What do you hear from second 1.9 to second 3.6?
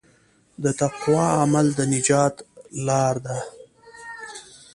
نجات لاره ده.